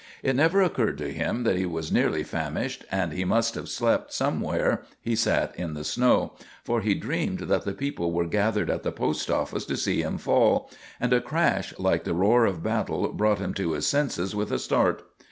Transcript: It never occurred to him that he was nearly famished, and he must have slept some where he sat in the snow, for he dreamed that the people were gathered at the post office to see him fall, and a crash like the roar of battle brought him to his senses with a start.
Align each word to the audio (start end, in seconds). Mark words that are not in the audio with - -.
It 0.23 0.35
never 0.35 0.63
occurred 0.63 0.97
to 0.97 1.11
him 1.13 1.43
that 1.43 1.57
he 1.57 1.65
was 1.67 1.91
nearly 1.91 2.23
famished, 2.23 2.85
and 2.91 3.13
he 3.13 3.23
must 3.23 3.53
have 3.53 3.69
slept 3.69 4.11
some 4.11 4.41
where 4.41 4.81
he 4.99 5.15
sat 5.15 5.55
in 5.55 5.75
the 5.75 5.83
snow, 5.83 6.33
for 6.63 6.81
he 6.81 6.95
dreamed 6.95 7.41
that 7.41 7.65
the 7.65 7.73
people 7.75 8.11
were 8.11 8.25
gathered 8.25 8.71
at 8.71 8.81
the 8.81 8.91
post 8.91 9.29
office 9.29 9.63
to 9.65 9.77
see 9.77 10.01
him 10.01 10.17
fall, 10.17 10.71
and 10.99 11.13
a 11.13 11.21
crash 11.21 11.77
like 11.77 12.03
the 12.03 12.15
roar 12.15 12.47
of 12.47 12.63
battle 12.63 13.09
brought 13.09 13.37
him 13.37 13.53
to 13.53 13.73
his 13.73 13.85
senses 13.85 14.35
with 14.35 14.51
a 14.51 14.57
start. 14.57 15.03